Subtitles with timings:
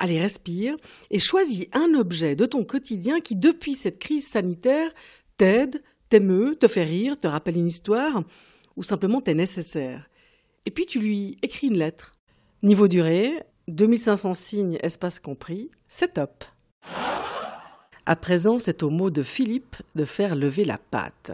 [0.00, 0.76] allez, respire,
[1.10, 4.90] et choisis un objet de ton quotidien qui, depuis cette crise sanitaire,
[5.36, 8.24] t'aide, t'émeut, te fait rire, te rappelle une histoire,
[8.76, 10.08] ou simplement t'est nécessaire.
[10.66, 12.16] Et puis tu lui écris une lettre.
[12.62, 16.44] Niveau durée, 2500 signes, espace compris, c'est top.
[18.06, 21.32] À présent, c'est au mot de Philippe de faire lever la patte.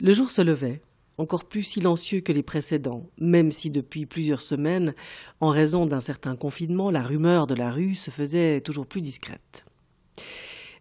[0.00, 0.80] Le jour se levait,
[1.18, 4.94] encore plus silencieux que les précédents, même si depuis plusieurs semaines,
[5.40, 9.64] en raison d'un certain confinement, la rumeur de la rue se faisait toujours plus discrète.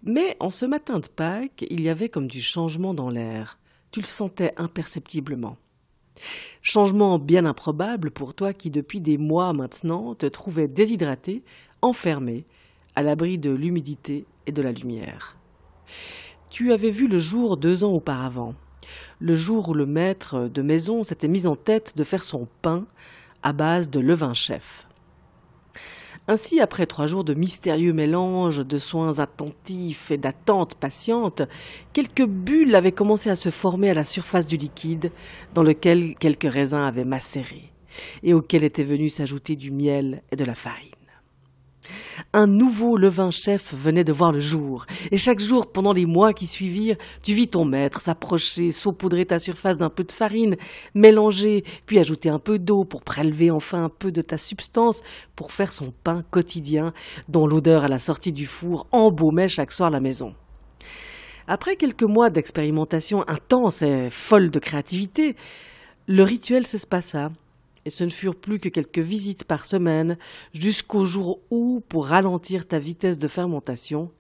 [0.04, 3.60] Mais en ce matin de Pâques, il y avait comme du changement dans l'air.
[3.92, 5.58] Tu le sentais imperceptiblement.
[6.62, 11.44] Changement bien improbable pour toi qui depuis des mois maintenant te trouvais déshydraté,
[11.82, 12.46] enfermé,
[12.96, 15.38] à l'abri de l'humidité et de la lumière.
[16.50, 18.56] Tu avais vu le jour deux ans auparavant,
[19.20, 22.86] le jour où le maître de maison s'était mis en tête de faire son pain
[23.44, 24.88] à base de levain chef.
[26.28, 31.42] Ainsi, après trois jours de mystérieux mélange, de soins attentifs et d'attente patiente,
[31.94, 35.12] quelques bulles avaient commencé à se former à la surface du liquide,
[35.54, 37.74] dans lequel quelques raisins avaient macéré,
[38.24, 40.92] et auquel était venu s'ajouter du miel et de la farine.
[42.34, 46.34] Un nouveau levain chef venait de voir le jour, et chaque jour, pendant les mois
[46.34, 50.56] qui suivirent, tu vis ton maître s'approcher, saupoudrer ta surface d'un peu de farine,
[50.94, 55.02] mélanger, puis ajouter un peu d'eau pour prélever enfin un peu de ta substance
[55.36, 56.94] pour faire son pain quotidien,
[57.30, 60.34] dont l'odeur à la sortie du four embaumait chaque soir la maison.
[61.48, 65.36] Après quelques mois d'expérimentation intense et folle de créativité,
[66.08, 67.32] le rituel s'espassa
[67.86, 70.18] et ce ne furent plus que quelques visites par semaine,
[70.54, 74.12] jusqu'au jour où, pour ralentir ta vitesse de fermentation,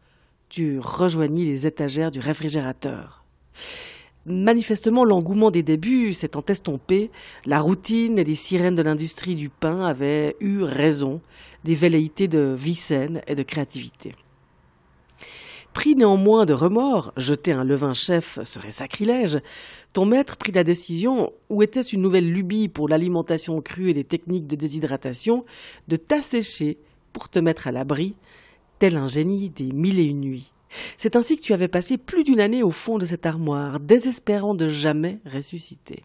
[0.49, 3.23] tu rejoignis les étagères du réfrigérateur.
[4.25, 7.09] Manifestement, l'engouement des débuts s'étant estompé,
[7.45, 11.21] la routine et les sirènes de l'industrie du pain avaient eu raison
[11.63, 14.13] des velléités de vie saine et de créativité.
[15.73, 19.39] Pris néanmoins de remords, jeter un levain chef serait sacrilège,
[19.93, 24.03] ton maître prit la décision, ou était-ce une nouvelle lubie pour l'alimentation crue et les
[24.03, 25.45] techniques de déshydratation,
[25.87, 26.77] de t'assécher
[27.13, 28.15] pour te mettre à l'abri,
[28.79, 30.51] tel un génie des mille et une nuits.
[30.97, 34.55] C'est ainsi que tu avais passé plus d'une année au fond de cette armoire, désespérant
[34.55, 36.03] de jamais ressusciter.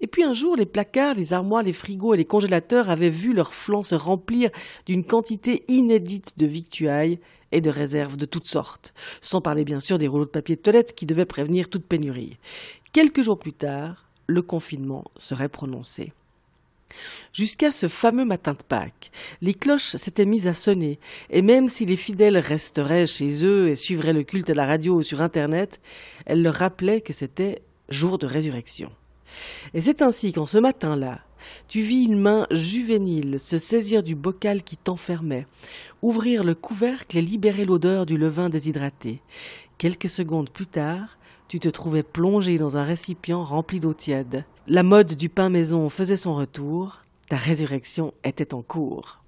[0.00, 3.32] Et puis un jour, les placards, les armoires, les frigos et les congélateurs avaient vu
[3.32, 4.50] leurs flancs se remplir
[4.86, 7.20] d'une quantité inédite de victuailles
[7.52, 10.60] et de réserves de toutes sortes, sans parler bien sûr des rouleaux de papier de
[10.60, 12.38] toilette qui devaient prévenir toute pénurie.
[12.92, 16.12] Quelques jours plus tard, le confinement serait prononcé.
[17.32, 19.10] Jusqu'à ce fameux matin de Pâques,
[19.40, 20.98] les cloches s'étaient mises à sonner,
[21.30, 24.96] et même si les fidèles resteraient chez eux et suivraient le culte à la radio
[24.96, 25.80] ou sur Internet,
[26.26, 28.90] elles leur rappelaient que c'était jour de résurrection.
[29.72, 31.20] Et c'est ainsi qu'en ce matin-là,
[31.68, 35.46] tu vis une main juvénile se saisir du bocal qui t'enfermait,
[36.02, 39.22] ouvrir le couvercle et libérer l'odeur du levain déshydraté.
[39.78, 44.44] Quelques secondes plus tard, tu te trouvais plongé dans un récipient rempli d'eau tiède.
[44.66, 49.22] La mode du pain maison faisait son retour, ta résurrection était en cours.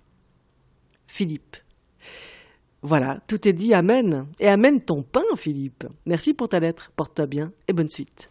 [1.06, 1.56] Philippe.
[2.82, 4.26] Voilà, tout est dit, Amen.
[4.40, 5.86] Et amène ton pain, Philippe.
[6.06, 8.30] Merci pour ta lettre, porte-toi bien et bonne suite.